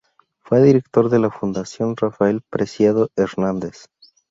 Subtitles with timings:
[0.39, 3.87] Fue director de la Fundación Rafael Preciado Hernández.